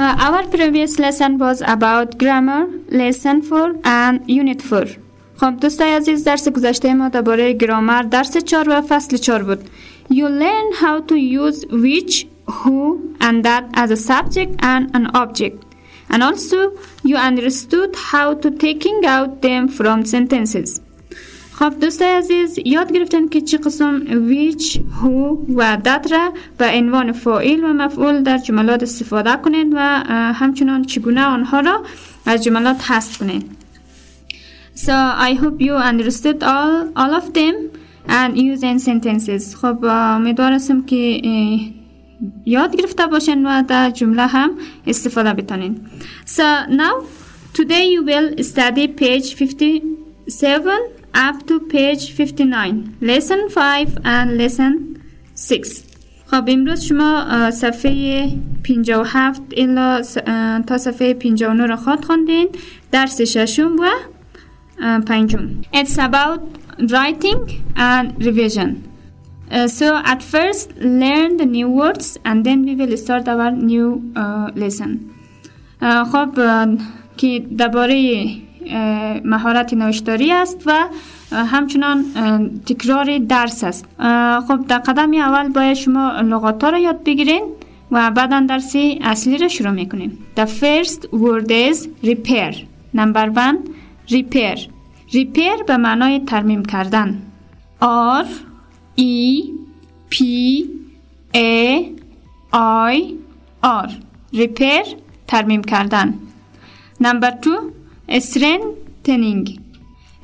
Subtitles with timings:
[0.00, 4.86] our previous lesson was about grammar, lesson 4 and unit 4.
[5.36, 9.58] خب دوستای عزیز درس گذشته ما درباره گرامر درس 4 و فصل 4 بود.
[10.10, 15.64] You learn how to use which, who and that as a subject and an object.
[16.10, 16.72] And also
[17.04, 20.80] you understood how to taking out them from sentences.
[21.61, 27.11] خب دوستای عزیز یاد گرفتن که چه قسم which, who و that را به عنوان
[27.11, 29.79] فاعل و مفعول در جملات استفاده کنید و
[30.33, 31.83] همچنان چگونه آنها را
[32.25, 33.51] از جملات حذف کنید.
[34.75, 34.91] So
[35.29, 37.55] I hope you understood all, all of them
[38.07, 39.55] and use in sentences.
[39.55, 41.21] خب امیدوارم که
[42.45, 44.51] یاد گرفته باشین و در جمله هم
[44.87, 45.79] استفاده بتونین.
[46.25, 47.05] So now
[47.53, 55.00] today you will study page 57 up to page 59 lesson 5 and lesson
[55.34, 55.82] 6
[56.26, 58.28] خب امروز شما صفحه
[58.64, 60.02] 57 الا
[60.66, 62.48] تا صفحه 59 را خواد خوندین
[62.92, 63.88] درس ششم و
[65.00, 66.40] پنجم It's about
[66.78, 67.40] writing
[67.76, 68.96] and revision
[69.48, 74.02] Uh, so at first learn the new words and then we will start our new
[74.16, 74.90] uh, lesson
[75.80, 76.28] uh, خب
[77.16, 78.26] که درباره
[79.25, 80.87] مهارت نوشتاری است و
[81.31, 82.05] همچنان
[82.65, 83.85] تکرار درس است.
[84.47, 87.43] خب در قدم اول باید شما لغات را یاد بگیرین
[87.91, 92.55] و بعدا درس اصلی را شروع می‌کنیم The first word is repair.
[92.95, 93.57] Number one
[94.09, 94.59] repair.
[95.11, 97.21] Repair به معنای ترمیم کردن.
[98.21, 98.25] R
[98.97, 99.43] E
[100.11, 100.17] P
[101.33, 101.83] A
[102.93, 102.97] I
[103.63, 103.89] R.
[104.33, 104.87] Repair
[105.27, 106.13] ترمیم کردن.
[107.03, 107.59] Number two
[108.19, 109.59] strengthening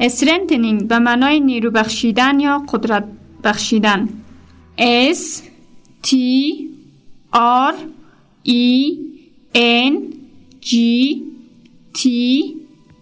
[0.02, 3.04] strengthening به معنای نیرو بخشیدن یا قدرت
[3.44, 4.10] بخشیدن
[5.14, 5.42] S
[6.04, 6.10] T
[7.34, 7.74] R
[8.46, 8.98] E
[9.56, 9.94] N
[10.62, 10.72] G
[11.98, 12.02] T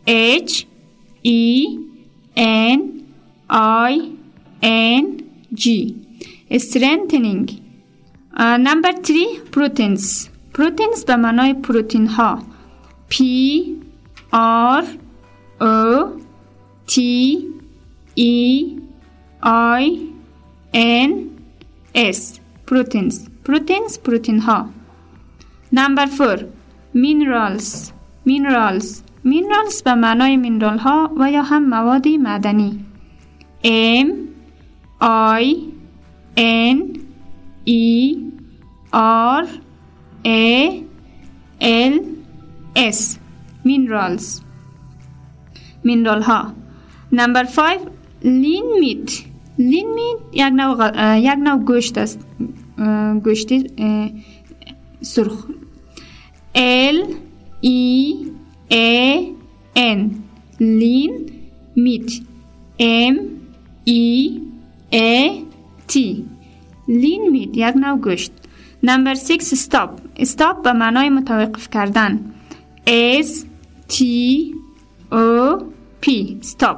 [0.08, 0.66] H
[1.24, 1.44] E
[2.36, 2.80] N
[3.50, 3.94] I
[4.62, 5.04] N
[5.54, 5.96] G
[6.58, 7.46] strengthening
[8.38, 12.44] uh, number three proteins proteins به معنای پروتین ها
[13.12, 13.16] P
[14.36, 14.84] R
[15.62, 16.20] O
[16.88, 16.96] T
[18.16, 18.78] E
[19.42, 20.10] I
[20.74, 21.12] N
[21.94, 24.70] S proteins proteins protein ها
[25.72, 26.38] number four
[26.94, 27.94] minerals
[28.26, 32.86] minerals minerals به معنای مینرال ها و یا هم مواد معدنی
[34.04, 34.08] M
[35.42, 35.46] I
[36.38, 37.00] N
[37.68, 38.16] E
[39.42, 39.46] R
[40.26, 40.84] A
[41.62, 41.96] L
[42.76, 43.25] S
[43.66, 44.42] minerals.
[45.88, 46.54] Mineral ها
[47.12, 47.80] نمبر 5
[48.24, 49.12] لین میت
[49.60, 52.20] لین میت یک نوع, یک نوع گوشت است
[53.24, 53.54] گوشت
[55.02, 55.46] سرخ
[56.56, 56.98] L
[57.64, 58.14] E
[58.72, 59.20] A
[59.76, 60.00] N.
[60.60, 61.30] لین
[61.76, 62.12] میت
[63.12, 63.16] M
[63.88, 64.32] E
[64.94, 65.30] A
[65.92, 66.00] T
[66.88, 68.32] لین میت یک نوع گوشت
[68.84, 72.32] نمبر 6 استاپ استاپ به معنای متوقف کردن
[73.22, 73.46] S
[73.90, 73.96] T
[75.12, 75.60] O
[76.02, 76.06] P
[76.42, 76.78] stop.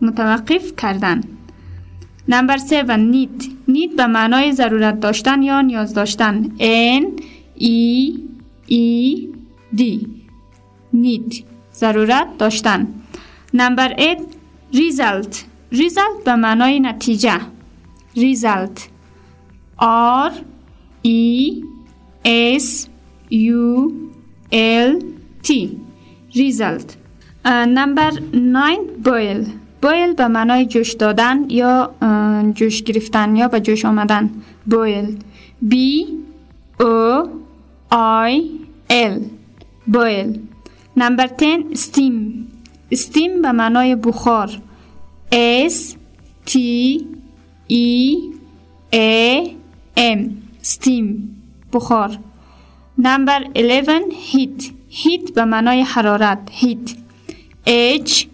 [0.00, 1.20] متوقف کردن.
[2.28, 6.44] نمبر 7 نیت نیت به معنای ضرورت داشتن یا نیاز داشتن.
[6.98, 7.04] N
[7.60, 8.12] E
[8.70, 9.16] E
[9.76, 10.06] D.
[10.92, 11.44] نیت
[11.74, 12.88] ضرورت داشتن.
[13.54, 14.18] نمبر 8
[14.72, 15.34] result.
[15.72, 17.40] Result به معنای نتیجه.
[18.16, 18.80] Result.
[20.28, 20.32] R
[21.04, 21.52] E
[22.58, 22.88] S
[23.30, 23.92] U
[24.52, 25.04] L
[25.42, 25.52] T.
[26.34, 26.92] result.
[27.46, 29.46] نمبر 9 بویل
[29.82, 31.94] بویل به معنای جوش دادن یا
[32.54, 34.30] جوش گرفتن یا به جوش آمدن.
[34.66, 35.18] بویل
[35.70, 35.74] B
[36.80, 37.26] O
[38.30, 38.40] I
[38.90, 39.20] L.
[39.86, 40.40] بویل
[40.96, 42.48] نمبر 10 استیم
[42.92, 44.60] استیم به معنای بخار.
[45.68, 45.94] S
[46.46, 46.52] T
[47.70, 48.14] E
[48.94, 49.48] A
[49.96, 50.18] M.
[50.60, 51.36] استیم
[51.72, 52.18] بخار.
[52.98, 56.38] نمبر 11 هیت هیت به معنای حرارت.
[56.50, 56.90] هیت.
[57.66, 58.26] H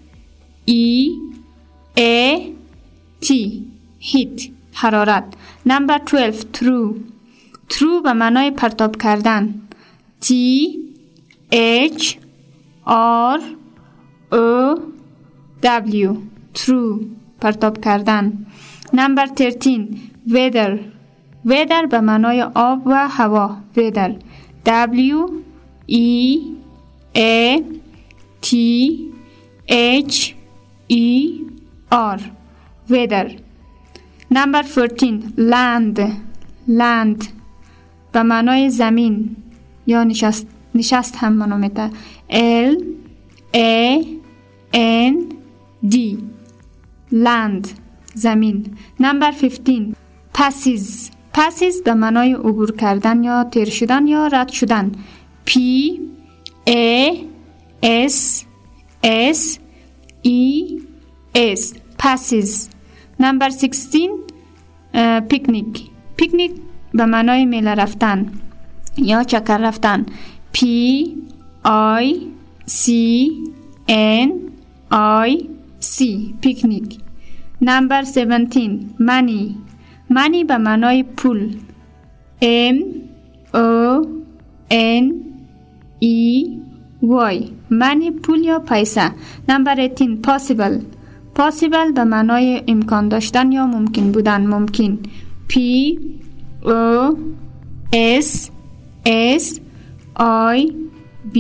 [0.69, 1.11] E
[1.97, 2.41] A
[3.25, 3.29] T
[4.01, 5.25] heat حرارت.
[5.67, 6.95] نمبر 12 true
[7.69, 9.55] true به معنای پرتاب کردن.
[10.25, 10.29] T
[11.53, 12.17] H
[13.37, 13.41] R
[14.33, 14.79] O
[15.63, 16.17] W
[16.55, 17.05] true
[17.41, 18.47] پرتاب کردن.
[18.93, 19.89] نمبر 13
[20.29, 20.79] weather
[21.47, 23.57] weather به معنای آب و هوا.
[23.77, 24.13] weather
[24.65, 25.44] W
[25.89, 26.57] E
[27.15, 27.63] A
[28.41, 29.13] T
[29.69, 30.37] H
[30.89, 31.41] E
[31.91, 32.19] R.
[32.89, 33.37] Weather.
[34.31, 35.99] Number 14 land.
[36.69, 37.29] Land.
[38.13, 39.37] به معنای زمین
[39.87, 41.91] یا نشست نشست هم منومیته
[42.31, 42.83] L
[43.55, 44.05] A
[44.75, 45.15] N
[45.91, 45.97] D.
[47.13, 47.69] Land.
[48.15, 48.67] زمین
[49.01, 49.95] نمبر 15
[50.35, 54.93] پسیز پسیز به معنای عبور کردن یا تیر شدن یا رد شدن
[55.47, 55.51] P
[56.67, 57.25] A
[57.83, 58.47] S
[59.03, 59.59] S
[60.25, 60.41] E
[61.35, 61.75] S.
[61.99, 62.69] Passes.
[63.21, 65.83] نمبر 16 پیکنیک
[66.17, 66.53] پیکنیک
[66.95, 68.33] به معنای میله رفتن
[68.99, 70.07] یا چکر رفتن.
[70.57, 70.61] P
[72.03, 72.15] I
[72.69, 72.91] C
[73.89, 74.31] N
[75.27, 75.45] I
[75.81, 76.05] C.
[76.41, 76.99] پیکنیک
[77.61, 79.57] نمبر 17 منی
[80.11, 81.57] منی به معنای پول.
[82.73, 82.77] M
[83.55, 84.07] O
[84.71, 85.24] N
[86.13, 86.15] E
[87.03, 87.37] Y.
[87.71, 89.11] منی پول یا پیسه؟
[89.49, 90.81] نمبر 18 possible.
[91.39, 94.47] Possible به معنای امکان داشتن یا ممکن بودن.
[94.47, 94.99] ممکن.
[95.51, 95.55] P
[96.65, 97.15] O
[98.23, 98.51] S
[99.39, 99.61] S
[100.57, 100.59] I
[101.35, 101.39] B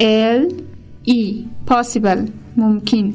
[0.00, 0.42] L
[1.08, 1.22] E.
[1.70, 2.20] Possible.
[2.56, 3.14] ممکن.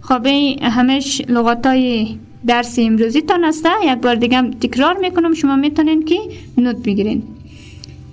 [0.00, 0.26] خب
[0.62, 2.16] همش لغات های
[2.46, 5.34] درس امروزی تان است یک بار دیگه تکرار می‌کنم.
[5.34, 6.18] شما می‌تونین که
[6.58, 7.22] note بگیرین.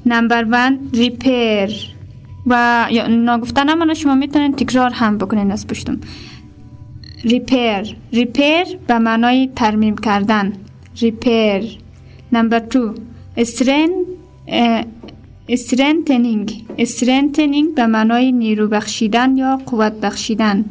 [0.06, 1.69] number one repair
[2.47, 6.00] و یا نگفتن من شما می‌تونین تکرار هم بکنین از پشتم
[7.24, 10.53] repair repair به معنای ترمیم کردن
[11.01, 11.77] repair
[12.31, 12.94] number two
[13.38, 14.06] strengthen
[15.50, 20.65] strengthening strengthening به معنای نیرو بخشیدن یا قوت بخشیدن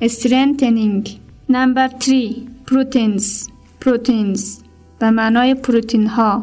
[0.00, 1.18] strengthening
[1.48, 2.34] number 3
[2.66, 3.48] proteins
[3.80, 4.58] proteins
[4.98, 6.42] به معنای پروتین ها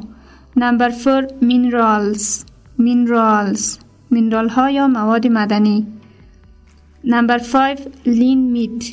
[0.55, 2.45] number 4 minerals
[2.77, 3.77] minerals
[4.11, 5.87] mineral ها یا مواد معدنی.
[7.03, 8.83] number 5 lean meat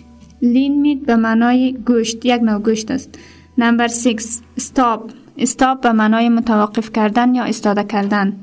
[0.43, 3.19] lean meat به معنای گوشت یک نوع گوشت است.
[3.59, 4.17] number 6
[4.57, 8.37] stop stop به معنای متوقف کردن یا استاده کردن.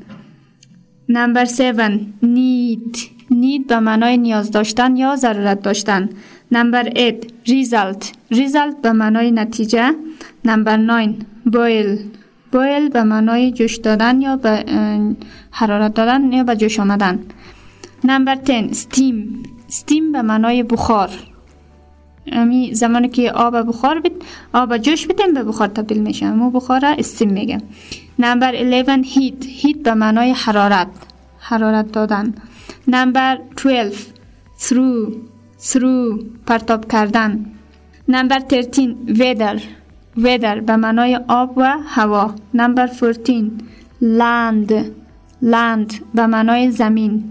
[1.10, 1.80] number 7
[2.24, 2.98] نید
[3.32, 6.10] نید به معنای نیاز داشتن یا ضرورت داشتن.
[6.52, 7.16] نمبر 8
[7.46, 9.96] ریزالت ریزالت به معنای نتیجه.
[10.46, 11.16] نمبر 9
[11.46, 12.00] بویل
[12.54, 14.66] بویل به معنای جوش دادن یا به
[15.52, 17.20] حرارت دادن یا به جوش آمدن.
[18.04, 21.10] نمبر 10 استیم استیم به معنای بخار.
[22.32, 24.22] امی زمانی که آب بخار بید
[24.54, 26.32] آب جوش بدیم به بخار تبدیل میشه.
[26.32, 27.58] مو بخار استیم میگه.
[28.20, 30.88] نمبر 11 هیت هیت به معنای حرارت.
[31.40, 32.34] حرارت دادن.
[32.88, 33.92] نمبر 12
[34.60, 35.14] through.
[35.70, 36.24] Through.
[36.46, 37.46] پرتاب کردن.
[38.08, 39.62] نمبر 13 weather.
[40.18, 42.36] Weather به معنای آب و هوا.
[42.54, 43.52] نمبر 14
[44.02, 44.72] land.
[45.44, 47.24] Land به معنای زمین.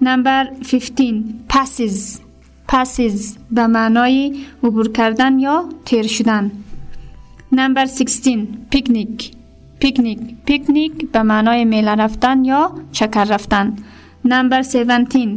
[0.00, 2.20] نمبر 15 passes.
[2.72, 6.50] Passes به معنای عبور کردن یا تیر شدن.
[7.52, 9.32] نمبر 16 پیکنیک
[9.78, 13.76] پیکنیک پیکنیک به معنای میله رفتن یا چکر رفتن.
[14.24, 15.36] نمبر 17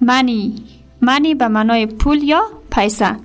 [0.00, 0.54] منی
[1.00, 3.16] منی به معنای پول یا پیسه.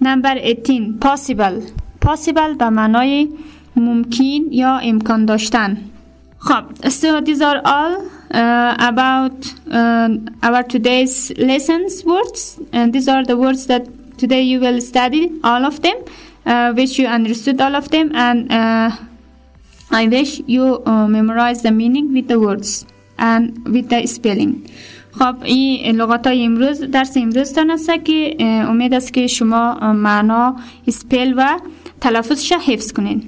[0.00, 1.83] نمبر 18 possible.
[2.04, 3.28] Possible به معنای
[3.76, 5.76] ممکن یا امکان داشتن
[6.38, 7.94] خب so these are all
[8.30, 9.38] uh, about
[9.70, 10.08] uh,
[10.46, 13.82] our today's lessons words and these are the words that
[14.18, 15.98] today you will study all of them
[16.46, 18.90] uh, which you understood all of them and uh,
[19.90, 22.86] I wish you uh, memorize the meaning with the words
[23.18, 23.42] and
[23.74, 24.54] with the spelling
[25.18, 30.56] خب این لغات های امروز درس امروز تان است که امید است که شما معنا
[30.86, 31.58] اسپل و
[32.04, 33.22] تلفظش حفظ کنین.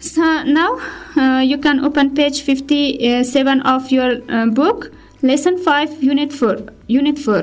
[0.00, 0.26] So
[0.58, 0.72] now
[1.16, 4.92] uh, you can open page 57 of your uh, book
[5.22, 6.58] lesson 5 unit 4
[6.88, 7.42] unit 4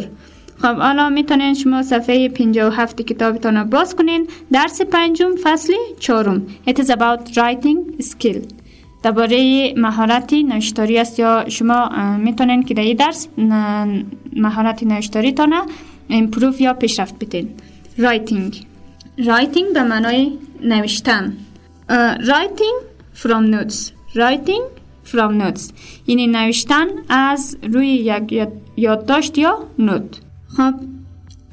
[0.62, 4.28] خب حالا می‌تونین شما صفحه 57 کتابتان باز کنین.
[4.52, 6.48] درس پنجم فصل چهارم.
[6.68, 8.38] It is about writing skill.
[9.04, 13.28] درباره مهارت نوشتاری است یا شما می‌تونین که در این درس
[14.34, 15.62] مهارت نوشتاری تانه
[16.10, 17.50] امپروف یا پیشرفت بتین
[18.00, 18.56] writing.
[19.20, 20.32] Writing به معنای
[20.65, 21.33] نوشتن
[22.29, 22.77] writing
[23.15, 24.63] from notes writing
[25.05, 25.73] from notes
[26.07, 30.21] یعنی نوشتن از روی یک یادداشت یا نوت
[30.57, 30.75] خب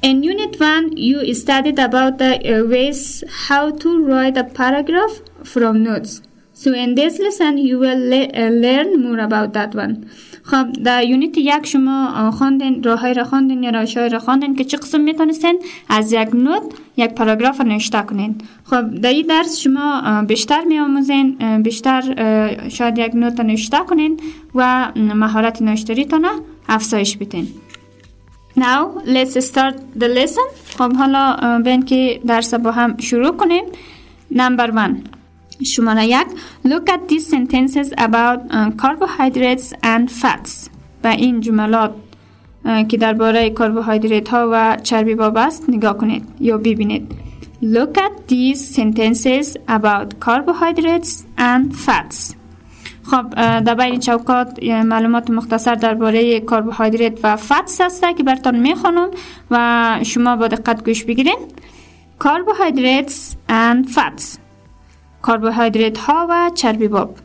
[0.00, 2.32] In Unit 1, you studied about the
[2.70, 6.22] ways how to write a paragraph from notes.
[6.52, 10.08] So in this lesson you will learn more about that one.
[10.43, 14.77] خب در یونیت یک شما خواندین راههای را خواندین یا روشهای را خواندین که چه
[14.77, 15.59] قسم می‌تونستین
[15.89, 16.61] از یک نوت
[16.97, 18.35] یک پاراگراف نوشته کنین.
[18.63, 22.01] خب در این درس شما بیشتر میآموزین بیشتر
[22.69, 24.19] شاید یک نوت نوشته کنین
[24.55, 26.25] و مهارت نوشتاریتان
[26.69, 27.47] افزایش بدین.
[28.59, 30.77] Now let's start the lesson.
[30.77, 33.63] خب حالا بین که درس با هم شروع کنیم.
[34.31, 35.12] نمبر 1
[35.63, 36.27] شماره یک
[36.65, 40.69] Look at these sentences about uh, carbohydrates and fats.
[41.03, 41.91] و این جملات
[42.87, 47.11] که درباره کربوهیدرات ها و چربی است نگاه کنید یا ببینید.
[47.63, 52.35] Look at these sentences about carbohydrates and fats.
[53.03, 53.29] خب
[53.59, 59.09] در بین چوکات معلومات مختصر درباره کربوهیدرات و فاتس هست که براتون می‌خونم
[59.51, 61.37] و شما با دقت گوش بگیرین.
[62.23, 64.42] Carbohydrates and fats.
[65.27, 67.15] کربوهیدرات ها و چربی باب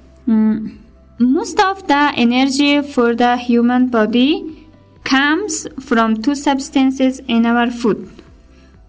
[1.21, 4.33] Most of the energy for the human body
[5.05, 7.99] comes from two substances in our food.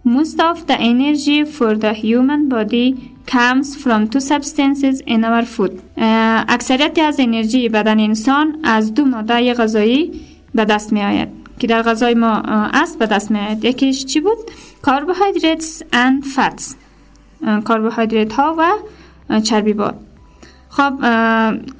[0.03, 2.87] Most of the energy for the human body
[3.25, 5.81] comes from two substances in our food.
[6.47, 10.21] اکثریت از انرژی بدن انسان از دو ماده غذایی
[10.55, 12.41] به دست می آید که در غذای ما
[12.73, 14.37] است به دست می آید یکیش چی بود؟
[14.83, 16.75] carbohydrates and fats
[17.67, 18.63] کربوهیدرات ها و
[19.43, 19.99] چربی باد.
[20.69, 20.93] خب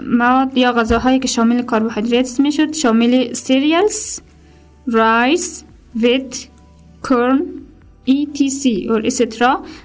[0.04, 4.20] مواد یا غذاهایی که شامل کربوهیدرات می‌شد شامل سیریالز
[4.88, 5.64] رایس
[5.96, 6.48] ویت
[7.10, 7.42] کرن
[8.08, 8.90] etc.
[8.94, 9.42] or etc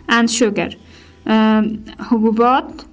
[0.08, 0.70] and sugar.
[2.10, 2.84] حبوبات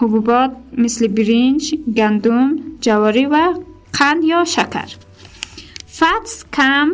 [0.00, 3.54] حبوبات مثل برنج گندم جواری و
[3.92, 4.88] قند یا شکر.
[5.98, 6.92] fats come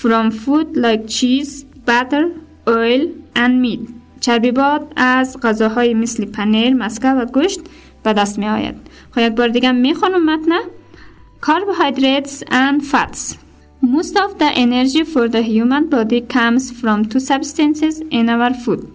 [0.00, 2.24] from food like cheese butter
[2.66, 3.02] oil
[3.36, 3.97] and meat.
[4.20, 7.60] چربیبات از غذاهای مثل پنیر، مسکه و گوشت
[8.02, 8.74] به دست می آید.
[9.10, 10.60] خب یک بار دیگه می خونم متنه
[11.40, 13.36] Carbohydrates and fats
[13.80, 18.92] Most of the energy for the human body comes from two substances in our food.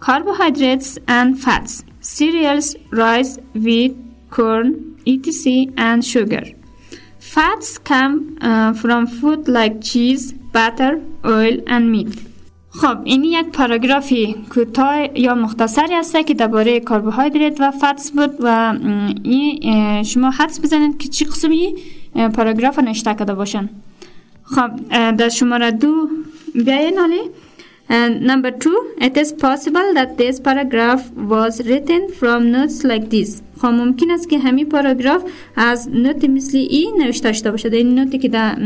[0.00, 3.96] Carbohydrates and fats, cereals, rice, wheat,
[4.28, 5.72] corn, etc.
[5.78, 6.44] and sugar.
[7.18, 12.31] Fats come uh, from food like cheese, butter, oil and meat.
[12.80, 18.74] خب این یک پاراگرافی کوتاه یا مختصری است که درباره کربوهیدرات و فاتس بود و
[19.22, 21.74] این شما حدس بزنید که چی قسمی
[22.34, 23.68] پاراگراف نشته کرده باشن.
[24.44, 24.70] خب
[25.16, 26.08] در شماره دو
[26.54, 27.20] بیاین حالی
[28.28, 31.02] number two it is possible that this paragraph
[31.34, 33.42] was written from notes like this.
[33.60, 35.22] خب ممکن است که همین پاراگراف
[35.56, 37.74] از نوت مثل این نوشته شده باشد.
[37.74, 38.56] این نوتی که در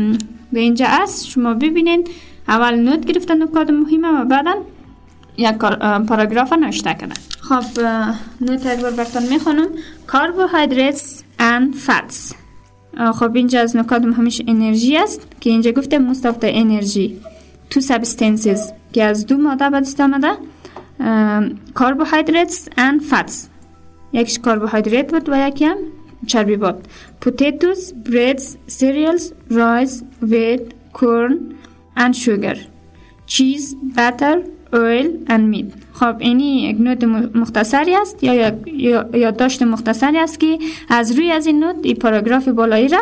[0.53, 2.09] اینجا است شما ببینید
[2.47, 4.55] اول نوت گرفتن نکات مهمه و بعدا
[5.37, 5.55] یک
[6.07, 7.15] پاراگراف نوشته کردن.
[7.39, 7.63] خب
[8.41, 9.67] نوت یک بار براتون می‌خونم.
[10.07, 12.35] Carbohydrates and fats.
[13.13, 17.09] خب اینجا از نکات مهمش انرژی است که اینجا گفته most of the energy.
[17.73, 18.73] Two substances.
[18.93, 20.31] که از دو ماده به دست آمده.
[21.75, 23.33] carbohydrates and fats.
[24.13, 25.77] یکیش کربوهیدرات بود و یکی هم
[26.27, 26.75] چربی بود.
[27.25, 28.43] Potatoes, breads,
[28.79, 30.63] cereals, rice, wheat,
[30.93, 31.33] corn
[32.03, 32.57] and sugar
[33.33, 33.65] cheese,
[33.97, 34.37] butter,
[34.73, 35.69] oil and meat.
[35.93, 37.03] خب اینی یک نوت
[37.35, 38.53] مختصری است یا
[39.13, 40.57] یادداشت مختصری است که
[40.89, 42.99] از روی از این نوت این پاراگراف بالایی را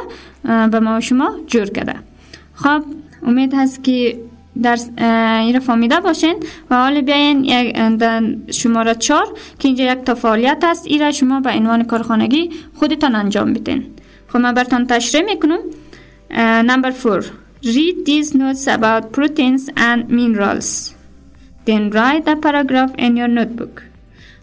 [0.68, 1.96] به ما شما جور کرده.
[2.54, 2.84] خب
[3.24, 4.20] امید هست که
[4.62, 4.78] در
[5.40, 6.36] این فهمیده باشین
[6.70, 7.78] و حالا بیاین یک
[8.52, 9.26] شماره چار
[9.60, 10.88] که اینجا یک تا فعالیت است.
[10.88, 13.86] این را شما به عنوان کارخانگی خودتان انجام بدین.
[14.28, 15.60] خب من برتان تشریح می‌کنم.
[16.70, 17.26] نمبر فور.
[17.66, 20.94] Read these notes about proteins and minerals.
[21.66, 23.84] Then write the paragraph in your notebook.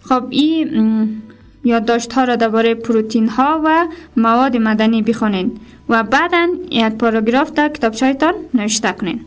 [0.02, 1.22] خب این
[1.64, 3.86] یادداشت ها را درباره پروتین ها و
[4.16, 9.20] مواد مدنی بخونین و بعدا یک پاراگراف در کتابچهتان نوشته کنین.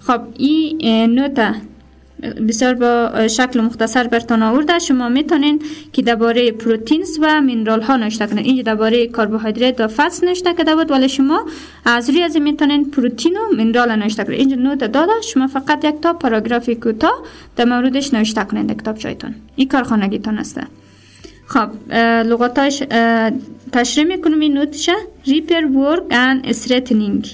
[0.00, 1.54] خب این نوت
[2.48, 4.78] بسیار با شکل مختصر برتان آورده.
[4.78, 10.24] شما می‌تونین که درباره proteins و mineral ها نوشته کنید اینجا درباره کربوهیدرات و fats
[10.24, 11.46] نوشته کرده بود ولی شما
[11.84, 15.12] از روی ازی می‌تونین پروتین و mineral نوشته کنید اینجا note داده.
[15.24, 17.22] شما فقط یک تا پاراگرافی کوتاه
[17.56, 20.60] در موردش نوشته کنید کتابچه‌هایتون این کارخانگیتون است
[21.46, 21.92] خب
[22.26, 22.82] لغاتاش
[23.72, 24.40] تشریح می‌کنم.
[24.40, 24.92] این note شه
[25.26, 27.26] repair work and strengthening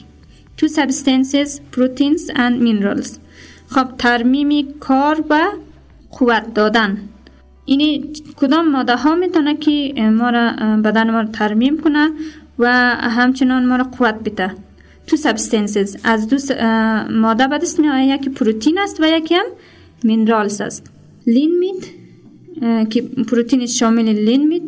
[0.59, 3.24] two substances proteins and minerals.
[3.75, 5.41] خب ترمیم کار و
[6.11, 6.99] قوت دادن.
[7.65, 10.51] این کدام ماده ها می‌تونه که ما را
[10.85, 12.11] بدن ما را ترمیم کنه
[12.59, 12.67] و
[12.97, 14.55] همچنان ما را قوت بده؟
[15.07, 16.37] two substances از دو
[17.11, 18.21] ماده به دست میآید.
[18.21, 19.47] یکی پروتین است و یکی هم
[20.05, 20.91] minerals است.
[21.27, 21.85] lean meat
[22.91, 24.63] که پروتین شامل lean meat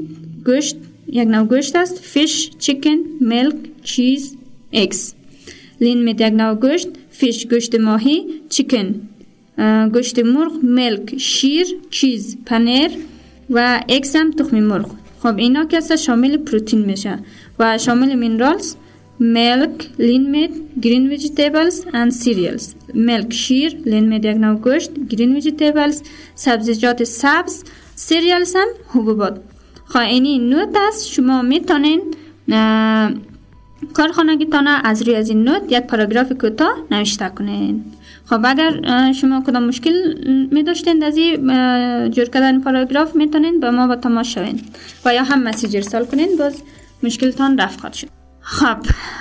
[0.47, 1.99] گوشت یک نوع گوشت است.
[1.99, 4.37] fish chicken milk cheese
[4.73, 5.15] eggs
[5.81, 6.89] lean meat یک نوع گوشت.
[7.19, 8.87] fish گوشت ماهی chicken
[9.95, 12.91] گوشت مرغ milk شیر cheese پنیر
[13.51, 14.91] و eggs هم تخم مرغ
[15.23, 17.19] خب اینا که شامل پروتین میشه
[17.59, 18.75] و شامل minerals
[19.21, 20.51] milk lean meat
[20.83, 22.65] green vegetables and cereals.
[22.95, 26.03] milk شیر lean meat یک نوع گوشت green vegetables
[26.35, 29.41] سبزیجات سبز cereals هم حبوبات
[29.85, 32.01] خواهینی نوت است شما می‌تونین
[33.95, 37.85] کارخانگیتان از روی از این نوت یک پاراگراف کوتاه نوشته کنین.
[38.31, 40.15] خب اگر شما کدام مشکل
[40.53, 41.15] می داشتین از
[42.15, 44.61] جور کردن پاراگراف می‌تونین به ما با تماس شوین
[45.05, 46.63] و یا هم مسیج ارسال کنین باز
[47.03, 48.09] مشکلتان رفت خواهد شد.
[48.41, 48.77] خب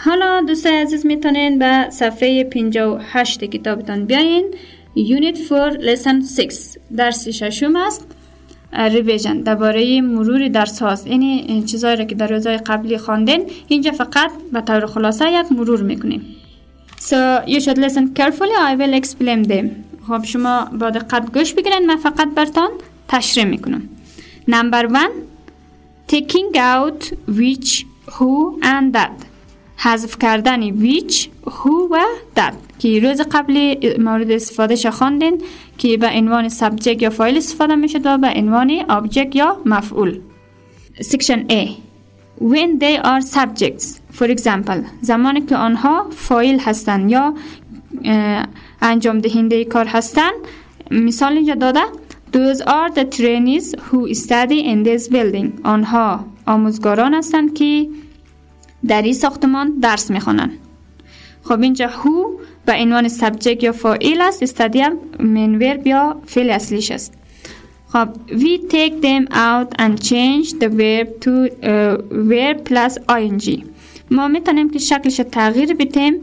[0.05, 4.45] حالا دوستای عزیز می‌تونین به صفحه 58 کتابتان بیاین.
[4.95, 6.57] یونیت 4 لیسن 6
[6.97, 8.14] درس ششم است.
[8.73, 13.49] ریویژن درباره مرور درس هاست این چیزایی را که در روزهای قبلی خواندین.
[13.67, 16.21] اینجا فقط به طور خلاصه یک مرور می‌کنیم.
[16.99, 18.57] So you should listen carefully.
[18.71, 19.65] I will explain them.
[20.07, 21.85] خب شما با دقت گوش بگیرین.
[21.85, 22.69] من فقط برتان
[23.07, 23.89] تشریح می‌کنم.
[24.49, 25.11] Number one
[26.07, 29.25] Taking out which, who and that.
[29.77, 31.97] حذف کردن which, who و
[32.35, 32.53] that.
[32.79, 35.41] که روز قبلی مورد استفاده خواندین
[35.77, 40.19] که به عنوان subject یا فاعل استفاده میشه و به عنوان object یا مفعول.
[41.01, 41.67] Section A.
[42.41, 43.85] When they are subjects.
[44.19, 47.33] For example زمانی که آنها فاعل هستند یا
[48.81, 50.33] انجام دهنده کار هستند.
[50.91, 51.81] مثال اینجا داده.
[52.33, 55.47] Those are the trainees who study in this building.
[55.63, 57.87] آنها آموزگاران هستند که
[58.87, 60.51] در این ساختمان درس می‌خوانند.
[61.43, 66.49] خب اینجا who به عنوان subject یا فاعل است study هم main verb یا فعل
[66.49, 67.13] اصلیش است.
[67.87, 71.31] خب we take them out and change the verb to
[71.63, 71.95] uh,
[72.31, 73.63] verb plus ing.
[74.11, 76.13] ما می‌تونیم که شکلش تغییر بدیم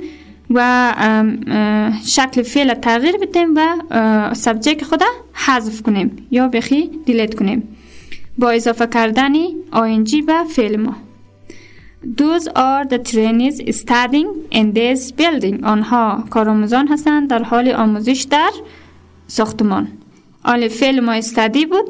[0.50, 0.94] و
[2.06, 3.76] شکل فعل تغییر بدیم و
[4.34, 7.68] subject خود حذف کنیم یا بخی delete کنیم.
[8.38, 9.34] با اضافه کردن
[9.72, 10.96] ing به فعل ما.
[12.04, 15.64] Those are the trainees studying in this building.
[15.64, 17.30] آنها کارآموزان هستند.
[17.30, 18.50] در حال آموزش در
[19.26, 19.88] ساختمان.
[20.44, 21.84] آل فعل ما استادی بود.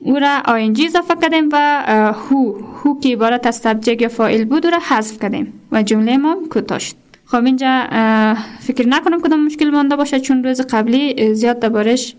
[0.00, 1.84] او را آینجی اضافه کردیم و
[2.30, 6.16] هو هو که عبارت از سبجک یا فاعل بود او را حذف کردیم و جمله
[6.16, 6.94] ما کوتاه شد.
[7.24, 7.86] خب اینجا
[8.60, 12.16] فکر نکنم کدام مشکل مانده باشه چون روز قبلی زیاد دربارش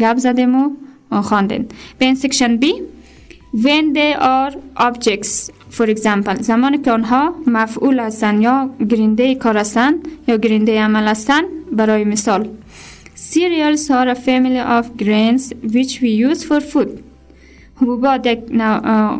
[0.00, 0.70] گپ زدیم و
[1.22, 1.68] خواندیم.
[1.98, 2.74] به این section B
[3.54, 10.08] when they are objects for example زمانی که آنها مفعول هستند یا گیرنده کار هستند
[10.28, 12.48] یا گیرنده عمل هستند برای مثال
[13.16, 16.88] cereals are a family of grains which we use for food.
[17.76, 18.38] حبوبات یک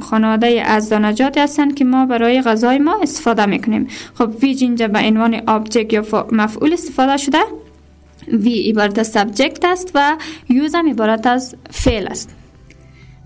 [0.01, 3.87] خانواده از دانه‌جات هستند که ما برای غذای ما استفاده می‌کنیم.
[4.15, 7.39] خب which اینجا به عنوان object یا مفعول استفاده شده.
[8.29, 10.17] وی عبارت از سبجکت است و
[10.49, 12.35] یوز هم عبارت از فعل است.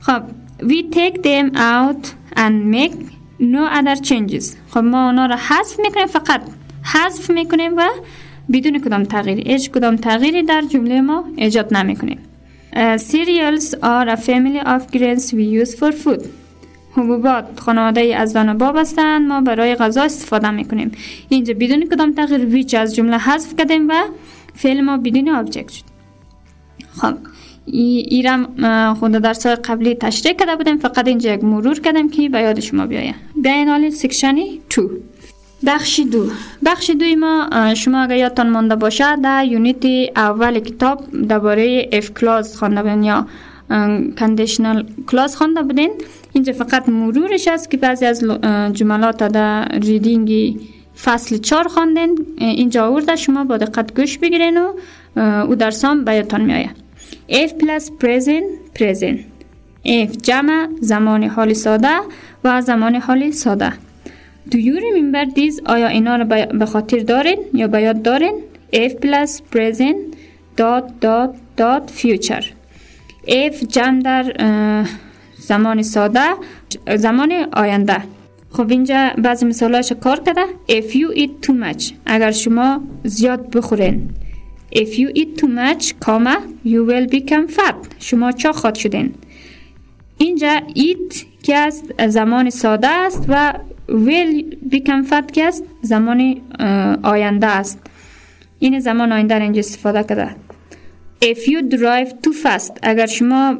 [0.01, 0.23] خب
[0.61, 2.97] we take them out and make
[3.40, 4.44] no other changes.
[4.71, 6.40] خب ما اونا را حذف می‌کنیم فقط.
[6.83, 7.83] حذف می‌کنیم و
[8.53, 12.18] بدون کدام تغییری هیچ کدام تغییری در جمله ما ایجاد نمی‌کنیم.
[12.73, 16.25] Uh, cereals are a family of grains we use for food.
[16.92, 20.92] حبوبات خانواده از دان باب هستند ما برای غذا استفاده می‌کنیم.
[21.29, 23.92] اینجا بدون کدام تغییر which از جمله حذف کردیم و
[24.55, 25.85] فعل ما بدون object شد.
[26.97, 27.14] خب
[27.72, 30.78] ایرم خود در سال قبلی تشریح کرده بودیم.
[30.78, 34.90] فقط اینجا یک مرور کردم که به یاد شما بیاید بیاین حال section two.
[35.66, 36.26] بخش دو.
[36.64, 39.85] بخش دوی ما شما اگر یادتان مانده باشه در unit
[40.16, 43.26] اول کتاب درباره if clause خوانده بودین یا
[44.18, 45.90] conditional clause خوانده بودین.
[46.33, 48.24] اینجا فقط مرورش است که بعضی از
[48.72, 50.57] جملات در ریدینگ
[51.04, 52.26] فصل چار خواندین.
[52.38, 54.72] اینجا آورده شما با دقت گوش بگیرین و
[55.46, 56.88] او درسام به یادتان میآید.
[57.30, 58.46] F plus present
[58.78, 59.18] present.
[59.84, 61.98] F جمع زمان حال ساده
[62.44, 63.72] و زمان حال ساده.
[64.50, 65.62] Do you remember this?
[65.66, 66.24] آیا اینا رو
[66.58, 68.34] به خاطر دارین یا به یاد دارین؟
[68.72, 70.16] F plus present
[70.56, 72.44] dot dot dot future.
[73.26, 74.34] F جمع در
[75.38, 76.20] زمان ساده
[76.96, 77.96] زمان آینده.
[78.50, 80.44] خب اینجا بعضی مثالاش کار کرده.
[80.68, 81.92] If you eat too much.
[82.06, 84.10] اگر شما زیاد بخورین.
[84.70, 87.76] If you eat too much, comma, you will become fat.
[87.98, 89.14] شما چا خواد شدین.
[90.18, 93.52] اینجا eat که است زمان ساده است و
[93.88, 96.40] will become fat که است زمان
[97.02, 97.78] آینده است.
[98.59, 100.37] این زمان آینده را اینجا استفاده کرده.
[101.24, 103.59] If you drive too fast اگر شما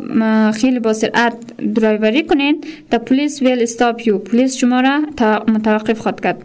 [0.53, 5.01] خیلی با سرعت درایوری کنین the police will stop you پلیس شما را
[5.49, 6.42] متوقف خود کرد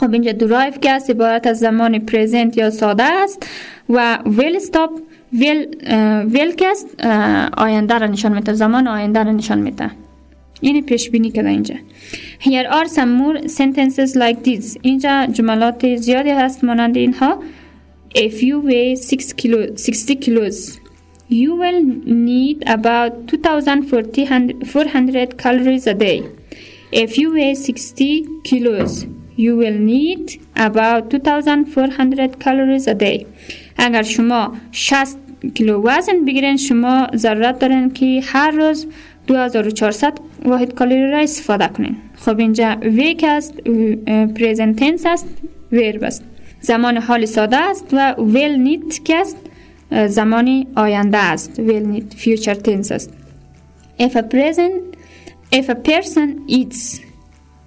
[0.00, 3.46] خب اینجا درایو که است عبارت از زمان present یا ساده است
[3.88, 4.90] و will stop
[5.32, 5.66] will
[6.32, 6.72] will که
[7.56, 9.90] آینده را نشان میده زمان آینده را نشان میده.
[10.60, 11.74] این پیش بینی کرده اینجا.
[12.40, 14.76] Here are some more sentences like this.
[14.82, 17.38] اینجا جملات زیادی هست مانند اینها.
[18.14, 20.78] If you weigh 6 kilo, 60 kilos
[21.30, 26.22] you will need about 2400 calories a day.
[26.92, 29.06] If you weigh 60 kilos,
[29.38, 30.24] you will need
[30.56, 33.26] about 2400 calories a day.
[33.76, 35.18] اگر شما 60
[35.54, 38.86] کیلو وزن بگیرین شما ضرورت دارین که هر روز
[39.26, 43.60] 2400 واحد کالری را استفاده کنین خب اینجا work است
[44.34, 45.26] present tense است
[45.72, 46.24] verb است
[46.60, 49.36] زمان حال ساده است و will need که است
[50.06, 53.10] زمان آینده است will need future tense است
[54.00, 54.96] if a present
[55.52, 57.00] if a person eats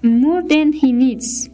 [0.03, 1.50] more than he needs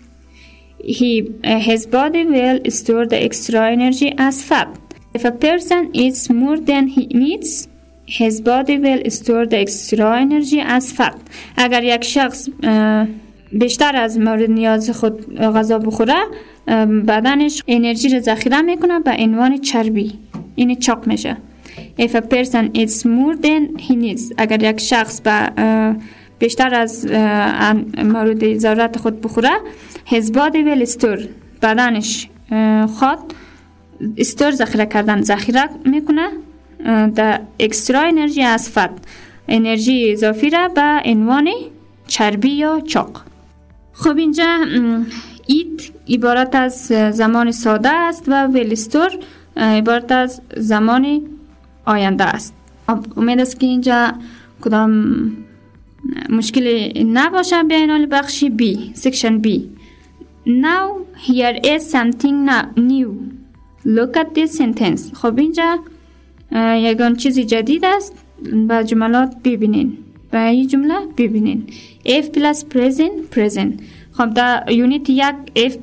[0.79, 1.11] he
[1.43, 4.69] his body will store the extra energy as fat
[5.13, 7.67] if a person eats more than he needs
[8.05, 11.17] his body will store the extra energy as fat
[11.57, 12.49] اگر یک شخص
[13.51, 16.23] بیشتر از مورد نیاز خود غذا بخوره
[17.07, 20.13] بدنش انرژی رو ذخیره می‌کنه به عنوان چربی
[20.55, 21.37] این چاق میشه
[21.99, 25.51] if a person eats more than he needs اگر یک شخص به
[26.39, 27.05] بیشتر از
[28.03, 29.51] مورد ضرورت خود بخوره.
[30.09, 31.21] body will store
[31.61, 32.29] بدنش
[32.99, 33.33] خود
[34.17, 36.27] store ذخیره کردن ذخیره می‌کنه.
[37.15, 38.89] the extra energy as fat
[39.47, 41.49] انرژی اضافی را به عنوان
[42.07, 43.21] چربی یا چاق.
[43.93, 44.59] خب اینجا
[45.47, 46.73] eat عبارت از
[47.11, 49.11] زمان ساده است و will store
[49.57, 51.21] عبارت از زمان
[51.85, 52.53] آینده است.
[53.17, 54.13] امید است که اینجا
[54.61, 55.31] کدام
[56.29, 59.69] مشکل نباشه بیاین بخش B section B
[60.45, 60.87] Now
[61.27, 63.11] here is something new
[63.85, 65.79] Look at this sentence خب اینجا
[66.77, 68.13] یگان چیزی جدید است
[68.67, 69.97] با جملات ببینین
[70.33, 71.63] و این جمله ببینین
[72.05, 73.81] F plus present present
[74.11, 75.73] خب در یونیت یک F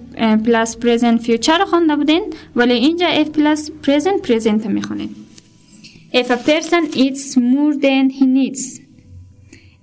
[0.46, 2.22] plus present future خونده بودین
[2.56, 5.08] ولی اینجا F plus present present می‌خونین
[6.12, 8.83] If a person eats more than he needs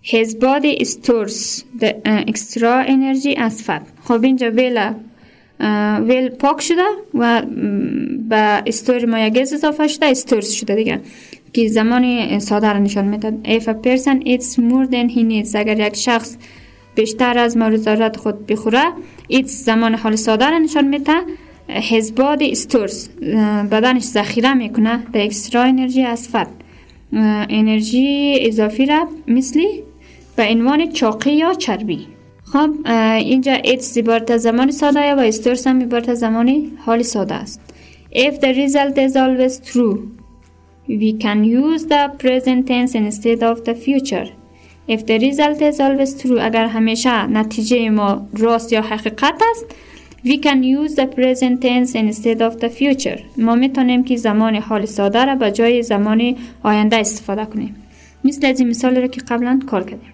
[0.02, 3.82] his body stores the uh, extra energy as fat.
[4.04, 4.96] خب اینجا ویلا
[6.08, 6.82] ویل پاک شده
[7.14, 7.42] و
[8.30, 8.36] به
[8.68, 10.06] استور مایگز اضافه شده.
[10.06, 11.02] استورس شده دیگه.
[11.54, 15.88] که زمان ساده را نشان میده if a person eats more than he needs اگر
[15.88, 16.38] یک شخص
[16.96, 18.84] بیشتر از مورد ضرورت خود بخوره
[19.32, 21.14] eats زمان حال ساده را نشان میده.
[21.70, 23.10] His body stores
[23.72, 25.04] بدنش ذخیره می‌کنه.
[25.14, 26.48] The extra energy از فت
[27.50, 29.84] انرژی اضافی را مثلی
[30.36, 32.08] به عنوان چاقی یا چربی.
[32.44, 32.70] خب
[33.18, 37.62] اینجا ایتس عبارت از زمان ساده و استورس هم عبارت از زمان حال ساده است.
[38.14, 39.98] If the result is always true
[40.90, 44.28] we can use the present tense instead of the future.
[44.88, 49.66] If the result is always true اگر همیشه نتیجه ما راست یا حقیقت است
[50.26, 53.22] we can use the present tense instead of the future.
[53.38, 57.76] ما می‌تونیم که زمان حال ساده را به جای زمان آینده استفاده کنیم.
[58.24, 60.14] مثل از این مثال را که قبلا کار کردیم.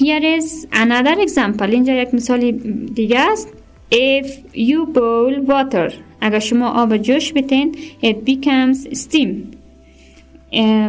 [0.00, 1.70] Here is another example.
[1.70, 2.50] اینجا یک مثال
[2.94, 3.48] دیگه است.
[3.90, 5.92] If you boil water.
[6.20, 9.28] اگر شما آب جوش بتین it becomes steam.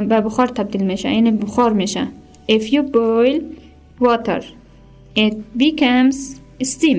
[0.10, 2.08] به بخار تبدیل میشه یعنی بخار میشه.
[2.50, 3.42] If you boil
[4.02, 4.44] water.
[5.18, 6.16] It becomes
[6.64, 6.98] steam.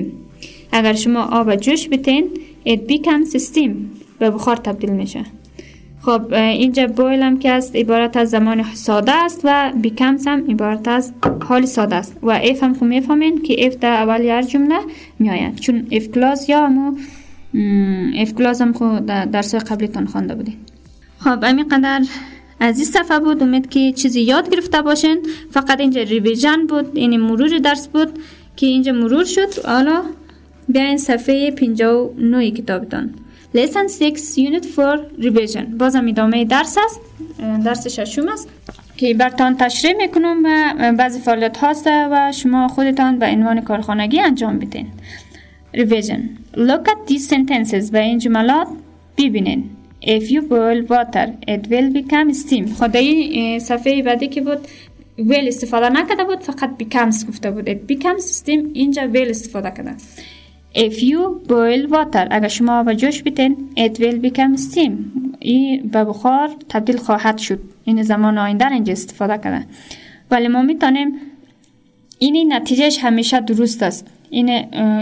[0.71, 2.29] اگر شما آب جوش بتین
[2.65, 3.71] it becomes steam.
[4.19, 5.25] به بخار تبدیل میشه.
[6.05, 10.87] خب اینجا boil هم که است عبارت از زمان ساده است و becomes هم عبارت
[10.87, 11.13] از
[11.43, 12.17] حال ساده است.
[12.23, 14.79] و if هم خب می‌فهمین که if در اول هر جمله
[15.19, 15.55] میآید.
[15.55, 16.97] چون if clause یا همو
[18.21, 20.55] if clause هم خود در درس قبلیتان خوانده بودین.
[21.19, 22.01] خب همین قدر
[22.59, 23.43] از این صفحه بود.
[23.43, 25.17] امید که چیزی یاد گرفته باشین.
[25.51, 28.09] فقط اینجا revision بود این مرور درس بود
[28.55, 29.65] که اینجا مرور شد.
[29.65, 30.01] حالا
[30.69, 33.13] بیاین صفحه 59 کتابتان
[33.55, 35.63] Lesson 6 Unit 4 Revision.
[35.77, 36.99] بازم ادامه درس است.
[37.65, 38.49] درس ششم است.
[38.97, 44.59] که برتان تشریح می‌کنم و بعضی فعالیت هاست و شما خودتان به عنوان کارخانگی انجام
[44.59, 44.87] بدین.
[45.75, 46.19] Revision.
[46.55, 48.67] Look at these sentences و این جملات
[49.17, 49.69] ببینین.
[50.01, 52.69] If you boil water it will become steam.
[52.77, 54.59] خود این صفحه بعدی که بود
[55.17, 57.69] will استفاده نکرده بود فقط becomes گفته بود.
[57.69, 59.91] It becomes steam اینجا will استفاده کرده.
[60.75, 64.91] If you boil water اگر شما آب جوش بیتین it will become steam.
[65.39, 67.59] این به بخار تبدیل خواهد شد.
[67.83, 69.65] این زمان آینده اینجا استفاده کرده
[70.31, 71.13] ولی ما می‌تونیم
[72.19, 74.07] این نتیجهش همیشه درست است.
[74.35, 74.49] این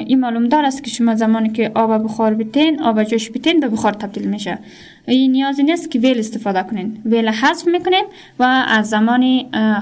[0.07, 3.67] این معلوم دار است که شما زمانی که آب بخار بیتین آب جوش بیتین به
[3.67, 4.59] بخار تبدیل میشه.
[5.07, 7.01] این نیازی نیست که ویل استفاده کنین.
[7.05, 8.03] ویل حذف می‌کنیم
[8.39, 9.23] و از زمان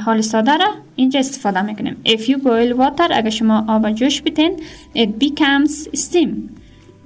[0.05, 4.51] حال ساده را اینجا استفاده می‌کنیم if you boil water اگر شما آب جوش بیتین
[4.95, 6.29] it becomes steam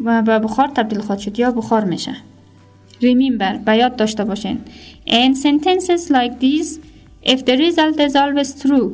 [0.05, 2.15] و به بخار تبدیل خواهد شد یا بخار میشه.
[3.01, 4.57] Remember به یاد داشته باشین.
[5.07, 6.79] In sentences like these
[7.23, 8.89] if the result is always true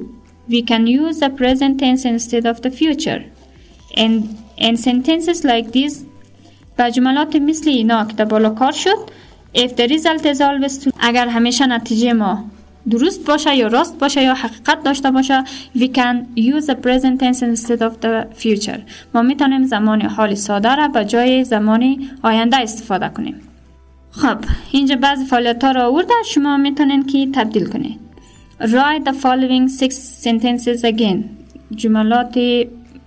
[0.49, 3.21] we can use the present tense instead of the future.
[3.97, 4.12] In,
[4.58, 5.95] in sentences like these
[6.77, 8.97] به جملات مثل اینا که بالا کار شد
[9.56, 12.43] if the result is always true اگر همیشه نتیجه ما
[12.89, 15.43] درست باشه یا راست باشه یا حقیقت داشته باشه
[15.75, 18.80] we can use the present tense instead of the future.
[19.13, 23.36] ما می‌تونیم زمان حال ساده را به جای زمان آینده استفاده کنیم
[24.12, 24.38] خب
[24.71, 27.99] اینجا بعضی فعالیت ها را آورده شما می‌تونین که تبدیل کنید
[28.62, 31.17] write the following six sentences again.
[31.75, 32.34] جملات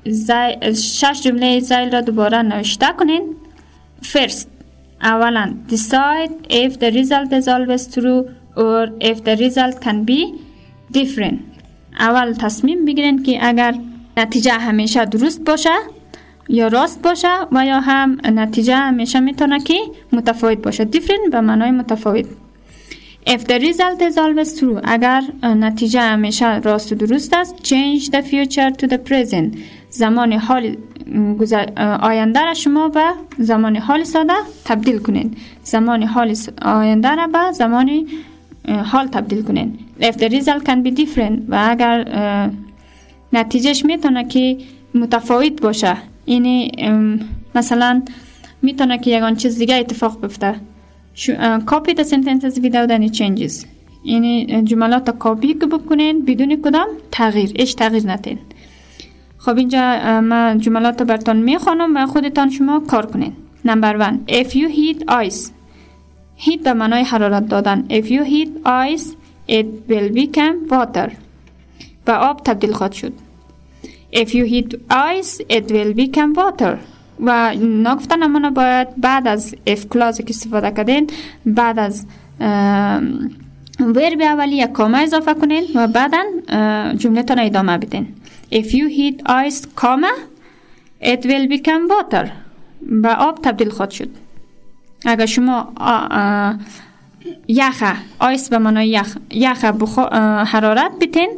[0.07, 0.75] زی...
[0.75, 3.23] شش جمله زیل را دوباره نوشته کنین.
[4.03, 4.47] First
[5.03, 8.21] اولا decide if the result is always true
[8.57, 10.21] or if the result can be
[10.93, 11.39] different.
[11.99, 13.75] اول تصمیم بگیرین که اگر
[14.17, 15.75] نتیجه همیشه درست باشه
[16.49, 19.75] یا راست باشه و یا هم نتیجه همیشه می‌تونه که
[20.13, 20.85] متفاوت باشه.
[20.85, 22.27] Different به معنای متفاوت.
[23.27, 28.23] If the result is always true اگر نتیجه همیشه راست و درست است change the
[28.23, 29.59] future to the present.
[30.03, 30.77] زمان حال
[32.03, 33.05] آینده را شما به
[33.39, 34.33] زمان حال ساده
[34.65, 38.07] تبدیل کنید زمان حال آینده را به زمان
[38.85, 39.79] حال تبدیل کنین.
[40.01, 41.97] If the result can be different و اگر
[43.33, 44.59] نتیجهش می‌تونه که
[44.95, 45.97] متفاوت باشه.
[46.27, 46.73] یعنی
[47.55, 48.03] مثلا
[48.63, 50.55] می‌تونه که یگان چیز دیگه اتفاق بفته
[51.71, 53.67] copy the sentences without any changes.
[54.05, 57.53] یعنی جملات کاپی بکنین بدون کدام تغییر.
[57.57, 58.39] اش تغییر نتین.
[59.45, 59.81] خب اینجا
[60.21, 63.33] من جملات برتان می‌خوانم و خودتان شما کار کنین.
[63.65, 65.51] نمبر 1 if you heat ice
[66.37, 67.85] هیت به معنای حرارت دادن.
[67.91, 69.07] If you heat ice
[69.49, 71.11] it will become water.
[72.05, 73.13] به آب تبدیل خواهد شد.
[74.13, 76.77] If you heat ice it will become water.
[77.21, 81.11] و نگفتن امانا باید بعد از if clause که استفاده کردین
[81.47, 82.07] بعد از
[83.81, 86.23] ورب اولی یک کامه اضافه کنین و بعدا
[86.97, 88.07] جمله تان ادامه بدین.
[88.55, 90.09] If you heat ice کامه
[91.03, 92.27] it will become water.
[92.81, 94.09] به آب تبدیل خواهد شد.
[95.07, 95.73] اگر شما
[97.49, 97.83] یخ
[98.19, 99.65] آیس به معنای یخ یخ
[100.47, 101.31] حرارت بتین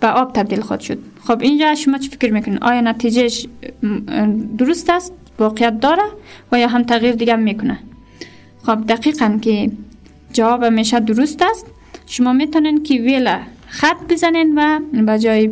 [0.00, 0.98] به آب تبدیل خود شد.
[1.26, 3.46] خب اینجا شما چی فکر می‌کنین؟ آیا نتیجهش
[4.58, 6.02] درست است؟ واقعیت داره؟
[6.52, 7.78] و یا هم تغییر دیگه می‌کنه؟
[8.66, 9.70] خب دقیقا که
[10.32, 11.66] جواب میشه درست است.
[12.06, 15.46] شما می‌تونین که ویل خط بزنین و به جای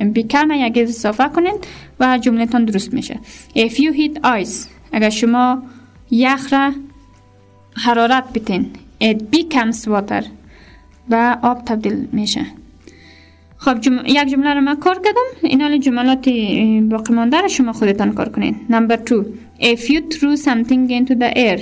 [0.00, 1.54] ویل بیکم یک اضافه کنین
[2.00, 3.20] و جملتان درست میشه.
[3.56, 5.62] If you heat ice اگر شما
[6.10, 6.72] یخ را
[7.76, 8.70] حرارت بتین
[9.02, 10.24] it becomes water
[11.10, 12.46] و آب تبدیل میشه.
[13.56, 15.62] خب یک جمله رو من کار کردم.
[15.62, 16.28] این جملات
[16.90, 18.56] باقی مانده رو شما خودتان کار کنین.
[18.70, 19.24] نمبر two
[19.60, 21.60] if you threw something into the air.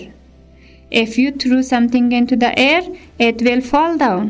[0.91, 2.83] If you threw something into the air
[3.29, 4.25] it will fall down.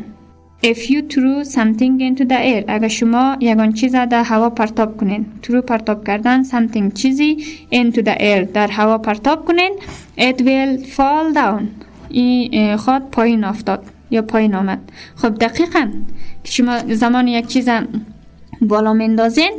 [0.61, 5.25] If you threw something into the air اگر شما یگان چیز در هوا پرتاب کنین.
[5.43, 7.37] Throw پرتاب کردن something چیزی
[7.73, 9.71] into the air در هوا پرتاب کنین.
[10.17, 11.63] It will fall down.
[12.09, 14.79] این خود پایین افتاد یا پایین آمد.
[15.15, 15.91] خب دقیقا
[16.43, 17.69] که شما زمان یک چیز
[18.61, 19.51] بالا مندازین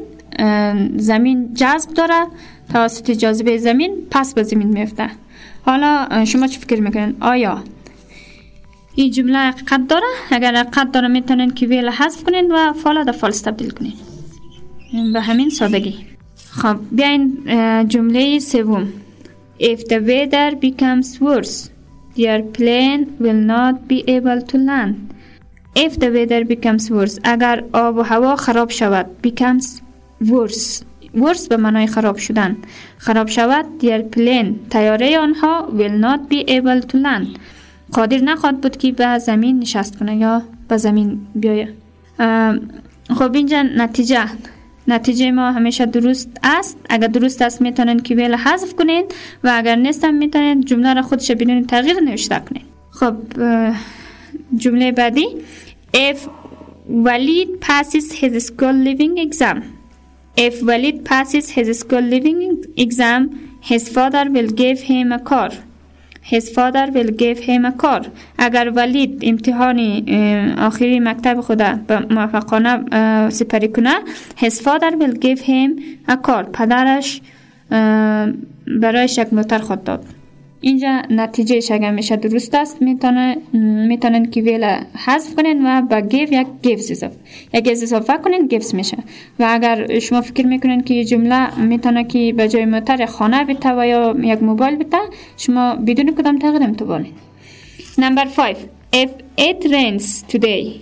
[0.96, 2.26] زمین جذب داره.
[2.72, 5.10] توسط جاذبه زمین پس به زمین میفته
[5.62, 7.62] حالا شما چی فکر می‌کنین؟ آیا
[8.94, 10.07] این جمله حقیقت داره.
[10.31, 13.92] اگر حقیقت داره می‌تونین که ویل حذف کنین و فالا در فالس تبدیل کنین.
[15.12, 15.94] به همین سادگی.
[16.50, 17.38] خب بیاین
[17.88, 18.88] جمله سوم.
[19.61, 21.68] If the weather becomes worse
[22.16, 24.94] their plane will not be able to land.
[25.76, 29.66] If the weather becomes worse اگر آب و هوا خراب شود becomes
[30.24, 30.83] worse.
[31.14, 32.57] Worse به معنای خراب شدن.
[32.98, 37.38] خراب شود their plane تیاره آنها will not be able to land.
[37.92, 41.68] قادر نخواد بود که به زمین نشست کنه یا به زمین بیایه.
[43.18, 44.26] خب اینجا نتیجه.
[44.88, 46.76] نتیجه ما همیشه درست است.
[46.88, 49.05] اگر درست است می‌تونین که ویل حذف کنین
[49.44, 52.62] و اگر نیستم می‌تونین جمله را خودش بدون تغییر نوشته کنین.
[52.90, 53.14] خب
[54.57, 55.26] جمله بعدی.
[55.94, 56.18] If
[57.07, 59.59] Walid passes his school living exam.
[60.46, 62.40] If Walid passes his school living
[62.85, 63.20] exam
[63.70, 65.53] his father will give him a car.
[66.22, 68.06] His father will give him a car
[68.38, 69.78] اگر ولید امتحان
[70.59, 73.94] آخری مکتب به موفقانه سپری کنه
[74.37, 77.20] his father will give him a car پدرش
[78.80, 80.04] برایش یک موتر خود داد.
[80.61, 84.64] اینجا نتیجه اگر میشه درست است می‌تونن که ویل
[85.07, 87.16] حذف کنین و با give یک gives اضافه
[87.55, 88.96] یک gives اضافه کنین gives میشه.
[89.38, 93.87] و اگر شما فکر می‌کنین که جمله می‌تونه که به جای موتر خانه بیته و
[93.87, 94.99] یا یک موبایل بیته
[95.37, 97.12] شما بدون کدام تغییر امتبانین
[97.99, 98.59] Number five,
[98.92, 100.81] if it rains today,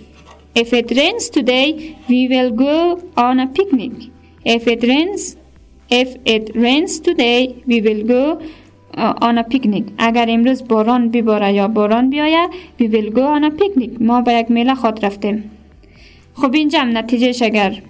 [0.55, 1.67] if it rains today,
[2.07, 2.75] we will go
[3.17, 3.93] on a picnic.
[4.45, 5.35] If it rains,
[5.89, 7.39] if it rains today,
[7.69, 8.23] we will go
[9.37, 9.83] a picnic.
[9.97, 14.01] اگر امروز باران بباره یا باران بیاید will go on a picnic.
[14.01, 15.43] ما به یک میله خود رفتیم.
[16.33, 17.81] خب اینجا هم نتیجهش اگر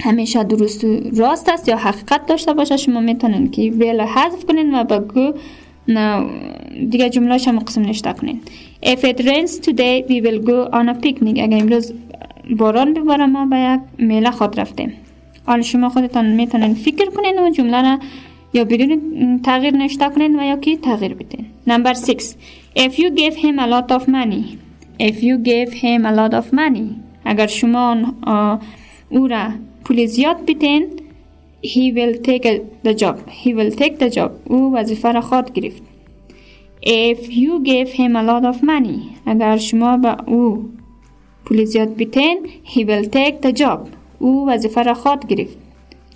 [0.00, 4.74] همیشه درست و راست است یا حقیقت داشته باشه شما می‌تونین که ویل حذف کنین
[4.74, 5.32] و با گو
[6.90, 8.40] دیگه جمله هم قسم نشته کنین
[8.82, 11.92] If it rains today we will go on a picnic اگر امروز
[12.58, 14.92] باران بباره ما به یک میله خود رفتیم
[15.46, 17.98] حالا شما خودتان می‌تونین فکر کنین و جمله را
[18.56, 22.34] یا بدون تغییر نشته کنین و یا که تغییر بدین Number 6
[22.76, 24.44] If you give him a lot of money
[24.98, 26.88] If you give him a lot of money
[27.24, 27.96] اگر شما
[29.08, 29.48] او را
[29.84, 30.86] پول زیاد بدین
[31.62, 32.46] he will take
[32.84, 35.82] the job he will take the job او وظیفه را خود گرفت
[36.82, 40.70] if you gave him a lot of money اگر شما به او
[41.44, 43.78] پول زیاد بدین he will take the job
[44.18, 45.65] او وظیفه را خود گرفت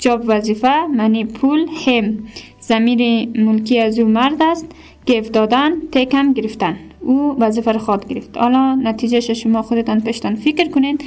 [0.00, 2.18] جاب وظیفه معنی پول هم.
[2.60, 4.66] زمیر ملکی از او مرد است
[5.06, 6.76] گفت دادن تک هم گرفتن.
[7.00, 8.36] او وظیفه را خود گرفت.
[8.36, 10.98] حالا نتیجه شما خودتان پشتان فکر کنین.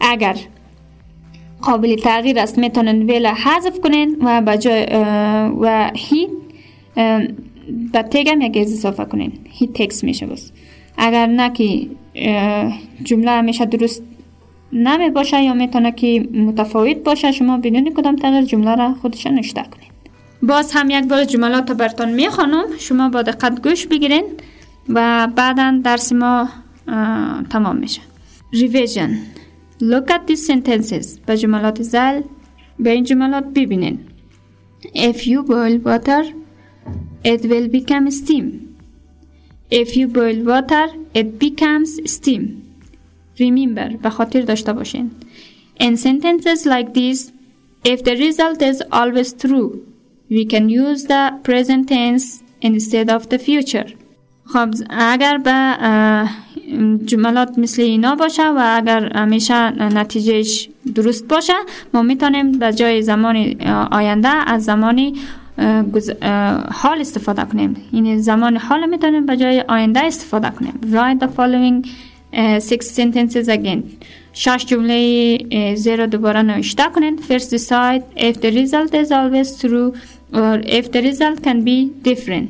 [0.00, 0.36] اگر
[1.62, 4.86] قابل تغییر است می‌تونن ویل حذف کنین و به جای
[5.60, 6.28] و هی
[7.92, 9.32] به تگم یک اضافه کنین.
[9.50, 10.52] هی تکس میشه بس
[10.96, 11.86] اگر نه که
[13.04, 14.02] جمله همیشه درست
[14.72, 19.62] نمی باشه یا می‌تونه که متفاوت باشه شما بدون کدام تغییر جمله را خودش نشته
[19.62, 19.90] کنین.
[20.42, 24.24] باز هم یک بار جملات برتان می‌خوانم شما با دقت گوش بگیرین
[24.88, 26.48] و بعدا درس ما
[27.50, 28.00] تمام میشه.
[28.52, 29.18] ریویژن
[29.80, 31.06] Look at these sentences.
[31.26, 32.20] به جملات زل
[32.78, 33.98] به این جملات ببینین.
[34.94, 36.24] If you boil water
[37.24, 38.46] it will become steam.
[39.70, 42.61] If you boil water it becomes steam.
[43.38, 45.10] Remember به خاطر داشته باشین.
[45.80, 47.18] In sentences like this
[47.84, 49.70] if the result is always true
[50.30, 52.26] we can use the present tense
[52.62, 53.88] instead of the future.
[54.44, 55.76] خب اگر به
[57.04, 61.52] جملات مثل اینا باشه و اگر همیشه نتیجهش درست باشه
[61.94, 63.36] ما می‌تونیم به جای زمان
[63.90, 65.14] آینده از زمانی
[66.72, 67.76] حال استفاده کنیم.
[67.92, 70.74] یعنی زمان حال می‌تونیم به جای آینده استفاده کنیم.
[70.92, 71.88] Write the following
[72.58, 73.78] six sentences again
[74.32, 79.92] شش جمله زیر دوباره نوشته کنین first decide if the result is always true
[80.32, 82.48] or if the result can be different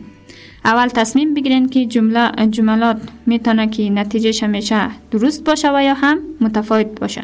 [0.65, 6.19] اول تصمیم بگیرین که جمله جملات می‌تونه که نتیجه همیشه درست باشه و یا هم
[6.41, 7.23] متفاوت باشه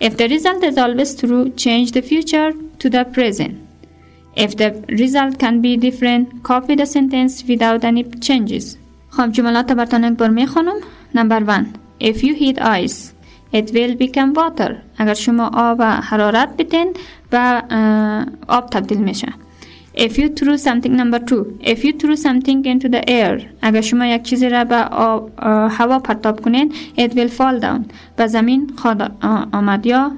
[0.00, 3.54] If the result is always true, change the future to the present.
[4.36, 4.68] If the
[5.02, 8.76] result can be different, copy the sentence without any changes.
[9.10, 10.76] خب جملات براتون یک بار می‌خونم.
[11.18, 11.66] Number one.
[12.10, 12.98] If you heat ice,
[13.58, 14.70] it will become water.
[14.98, 16.92] اگر شما آب حرارت بدین
[17.30, 17.62] به
[18.48, 19.28] آب تبدیل میشه.
[19.96, 24.06] If you threw something number two If you threw something into the air اگر شما
[24.06, 24.76] یک چیزی را به
[25.70, 29.12] هوا پرتاب کنین It will fall down به زمین خود
[29.52, 30.12] آمد یا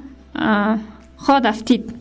[1.17, 1.95] خود افتید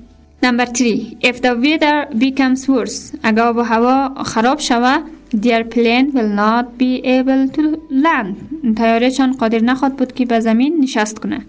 [0.46, 6.30] Number three If the weather becomes worse اگر آب هوا خراب شود Their plane will
[6.30, 8.36] not be able to land
[8.78, 11.46] تیارهشان قادر نخواد بود که به زمین نشست کنه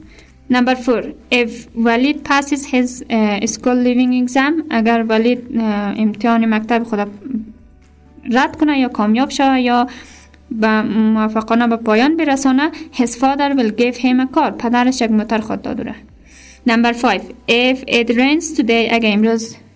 [0.51, 5.61] Number four, if Walid passes his uh, school leaving exam, اگر ولید uh,
[5.99, 6.99] امتحان مکتب خود
[8.33, 9.87] رد کنه یا کامیاب شود یا
[10.51, 15.39] به موفقانه به پایان برسانه his father will give him a car پدرش یک موتر
[15.39, 15.95] خود دادوره
[16.69, 19.68] Number five, if it rains today اگر امروز uh,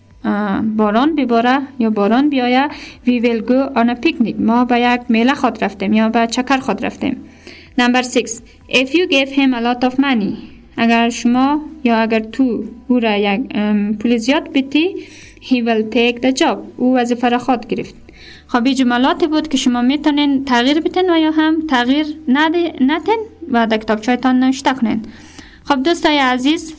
[0.77, 2.69] باران بباره یا باران بیایه
[3.07, 6.59] we will go on a picnic ما به یک میله خود رفتیم یا به چکر
[6.59, 7.17] خود رفتیم.
[7.81, 8.27] Number six,
[8.69, 10.35] if you give him a lot of money
[10.77, 13.41] اگر شما یا اگر تو او را یک
[13.99, 14.95] پول زیاد بدی
[15.41, 16.57] he will take the job.
[16.77, 17.95] او وظیفه را خود گرفت.
[18.47, 23.67] خب این جملاتی بود که شما می‌تونین تغییر بتین و یا هم تغییر ندین و
[23.67, 25.03] در کتاب چایتان نوشته کنین.
[25.65, 26.75] خب دوستای عزیز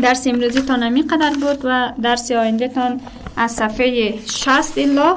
[0.00, 3.00] درس امروزی تان همی قدر بود و درس آینده تان
[3.36, 5.16] از صفحه 60 الا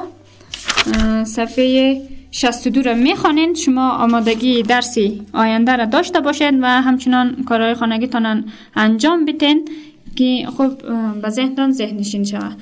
[1.24, 3.54] صفحه 62 را می‌خوانین.
[3.54, 8.44] شما آمادگی درسی آینده را داشته باشین و همچنان کارهای خانگیتان
[8.76, 9.68] انجام بیتین
[10.16, 10.78] که خوب
[11.22, 12.56] به ذهنتان ذهن نشین شود.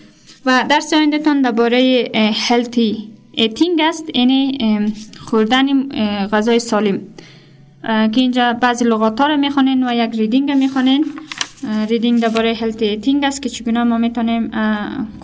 [0.46, 2.10] و درس آینده تان درباره
[2.48, 4.16] هلتی ایتینگ است.
[4.16, 4.58] یعنی
[5.18, 5.88] خوردن
[6.28, 7.00] غذای سالم.
[7.84, 11.04] که اینجا بعضی لغات ها را می‌خوانین و یک reading می‌خوانین.
[11.88, 14.50] reading درباره healthy eating است که چگونه ما می‌تونیم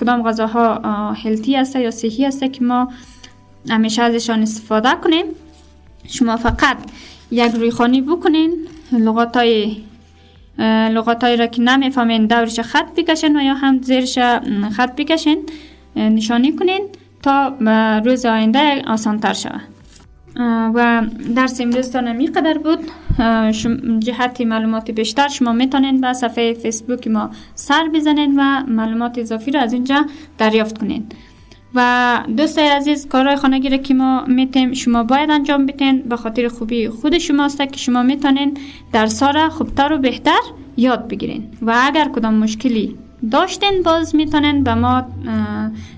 [0.01, 0.75] کدام غذاها
[1.13, 2.93] healthy است یا صحی است که ما
[3.69, 5.25] همیشه ازشان استفاده کنیم.
[6.09, 6.77] شما فقط
[7.31, 8.53] یک روی خانی بکنین
[8.93, 9.77] لغات های
[10.95, 14.19] لغات را که نمی‌فهمین دورش خط بکشین و یا هم زیرش
[14.73, 15.39] خط بکشین
[15.97, 16.81] نشانی کنین
[17.23, 17.49] تا
[18.05, 19.61] روز آینده آسان تر شود.
[20.75, 21.03] و
[21.37, 22.01] درس امروز تا
[22.37, 22.79] قدر بود
[23.99, 29.61] جهت معلومات بیشتر شما می‌تونین به صفحه فیسبوک ما سر بزنین و معلومات اضافی را
[29.61, 30.07] از اینجا
[30.39, 31.07] دریافت کنین
[31.75, 36.49] و دوستای عزیز کارهای خانگی را که ما میتیم شما باید انجام بتین به خاطر
[36.49, 38.57] خوبی خود شماست که شما می‌تونین
[38.93, 40.41] درس را خوبتر و بهتر
[40.77, 42.97] یاد بگیرین و اگر کدام مشکلی
[43.31, 45.07] داشتین باز می‌تونین به ما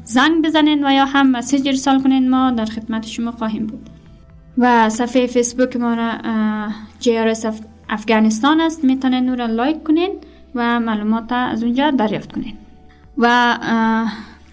[0.05, 3.92] زنگ بزنین و یا هم مسیج ارسال کنین ما در خدمت شما خواهیم بود
[4.59, 6.13] و صفحه فیسبوک ما را
[7.01, 7.47] جیارس
[7.89, 8.85] افغانستان است.
[8.85, 10.11] می‌تونین نور لایک کنین
[10.55, 12.57] و معلومات از اونجا دریافت کنین.
[13.19, 13.59] و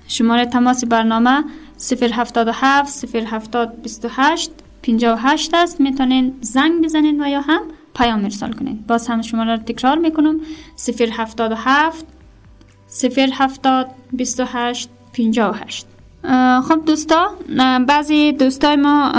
[0.08, 1.44] شماره تماس برنامه
[1.92, 4.52] 077 070 28
[4.84, 5.82] 58 است.
[5.82, 7.62] می‌تونین زنگ بزنین و یا هم
[7.96, 8.84] پیام ارسال کنین.
[8.88, 10.40] باز هم شماره را تکرار می‌کنم.
[10.78, 12.06] 077
[13.40, 15.88] 070 28 58
[16.68, 17.28] خب دوستا
[17.88, 19.12] بعضی دوستای ما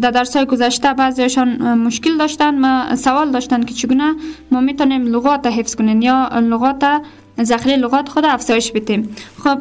[0.00, 4.14] در درس های گذشته بعضیشان مشکل داشتن ما سوال داشتن که چگونه
[4.50, 6.84] ما می‌تونیم لغات حفظ کنیم یا لغات
[7.42, 9.16] ذخیره لغات خود افزایش بدیم.
[9.44, 9.58] خب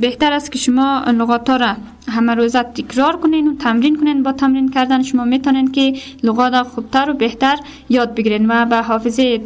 [0.00, 1.76] بهتر است که شما لغات ها را
[2.08, 4.22] همه روزه تکرار کنین و تمرین کنین.
[4.22, 5.92] با تمرین کردن شما می‌تونین که
[6.22, 7.56] لغات خوبتر و بهتر
[7.88, 9.40] یاد بگیرین و به حافظه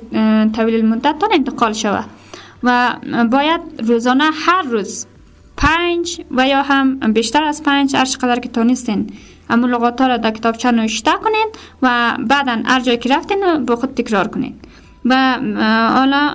[0.53, 2.05] طویل المدت انتقال شود.
[2.63, 2.97] و
[3.31, 5.07] باید روزانه هر روز
[5.57, 9.11] پنج و یا هم بیشتر از پنج هر قدر که تانستین
[9.51, 11.47] اما لغات ها را در کتابچه نوشته کنین
[11.83, 14.55] و بعدا هر جایی که رفتین با خود تکرار کنین.
[15.05, 15.39] و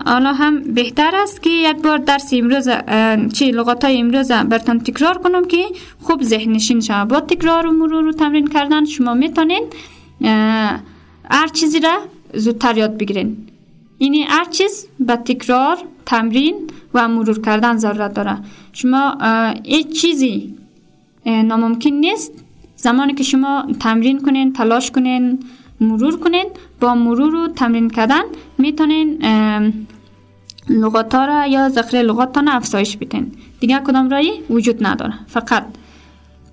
[0.05, 2.69] حالا هم بهتر است که یک بار درس امروز
[3.33, 5.65] چی لغات های امروز برتان تکرار کنم که
[5.99, 9.63] خوب ذهن نشین شود با تکرار و مرور و تمرین کردن شما می‌تونین
[11.31, 11.97] هر چیزی را
[12.33, 13.47] زودتر یاد بگیرین.
[13.97, 16.55] اینی هر چیز به تکرار تمرین
[16.93, 18.37] و مرور کردن ضرورت داره.
[18.73, 19.17] شما
[19.63, 20.55] هیچ چیزی
[21.25, 22.31] ناممکن نیست.
[22.75, 25.39] زمانی که شما تمرین کنین تلاش کنین
[25.81, 26.45] مرور کنین
[26.79, 28.21] با مرور و تمرین کردن
[28.57, 29.23] می‌تونین
[30.69, 33.31] لغات را یا ذخیره لغات افزایش بدین.
[33.59, 35.13] دیگه کدام رایی وجود نداره.
[35.27, 35.65] فقط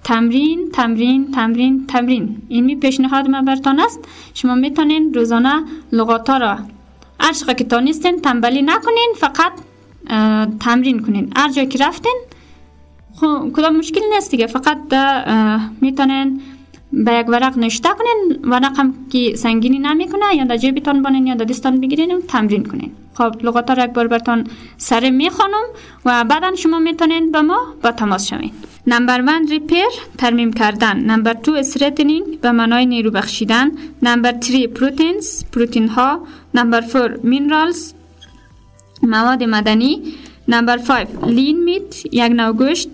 [0.05, 2.43] تمرین تمرین تمرین تمرین.
[2.49, 4.01] این می پیشنهاد من برتان است.
[4.35, 6.59] شما می‌تونین روزانه لغات را
[7.25, 9.53] هر که تانستین تنبلی نکنین فقط
[10.61, 11.33] تمرین کنین.
[11.37, 12.21] هر جایی که رفتین
[13.21, 14.47] خب کدام مشکل نیست دیگه.
[14.47, 14.79] فقط
[15.81, 16.43] می‌تونین
[17.05, 21.35] به یک ورق نشته کنین ورق هم که سنگینی نمی‌کنه یا در جیبتان بانین یا
[21.35, 22.93] در دستان بگیرین تمرین کنین.
[23.15, 25.65] خب لغات را یک بار برتان سر می‌خوانم
[26.05, 28.51] و بعدا شما می‌تونین به ما با تماس شوین.
[28.87, 29.87] number 1 repair
[30.19, 33.71] ترمیم کردن number 2 strengthening به معنای نیرو بخشیدن
[34.03, 36.21] number 3 proteins پروتین ها.
[36.55, 37.93] number 4 minerals
[39.03, 40.03] مواد معدنی.
[40.49, 42.89] number 5 lean meat یک نوع گوشت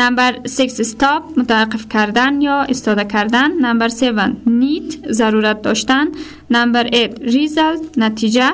[0.00, 3.52] number 6 stop متوقف کردن یا استاده کردن.
[3.66, 6.06] number 7 need ضرورت داشتن.
[6.50, 8.48] number 8 result نتیجه.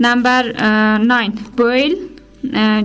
[0.00, 0.42] number
[0.98, 1.94] 9 boil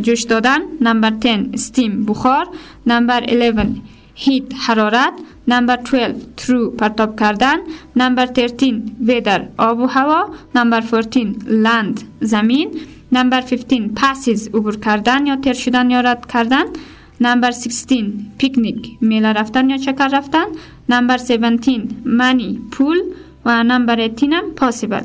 [0.01, 0.61] جوش دادن.
[0.81, 2.45] number 10 steam بخار.
[2.87, 3.67] number 11
[4.15, 5.13] heat حرارت.
[5.47, 7.57] number 12 throw پرتاب کردن.
[7.95, 10.21] number 13 weather آب و هوا.
[10.55, 12.69] number 14 land زمین.
[13.11, 16.65] number 15 passes عبور کردن یا تر شدن یا رد کردن.
[17.21, 20.45] number 16 picnic میله رفتن یا چکر رفتن
[20.89, 22.97] نمبر 17 منی پول
[23.45, 25.01] و نمبر 18 هم پاسیبل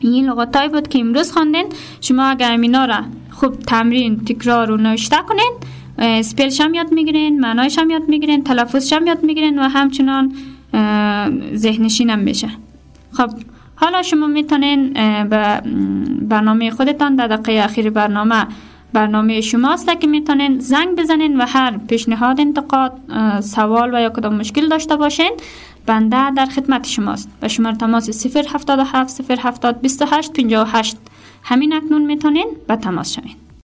[0.00, 1.66] این لغتایی بود که امروز خواندین
[2.00, 3.00] شما اگر اینا را
[3.30, 5.52] خوب تمرین تکرار و نوشته کنین
[6.22, 10.32] سپیلش هم یاد می‌گیرین معنایش هم یاد می‌گیرین تلفظش هم یاد می‌گیرین و همچنان
[11.54, 12.48] ذهنشین هم میشه
[13.12, 13.30] خب
[13.74, 14.92] حالا شما می‌تونین
[15.24, 15.60] به
[16.22, 18.46] برنامه خودتان در دقیقه اخیر برنامه
[18.92, 22.92] برنامه شماست که می‌تونین زنگ بزنین و هر پیشنهاد انتقاد
[23.40, 25.32] سوال و یا کدام مشکل داشته باشین
[25.86, 27.28] بنده در خدمت شماست.
[27.42, 30.96] و شماره تماس 077 070 28 58
[31.42, 33.34] همین اکنون می‌تونین به تماس شوین.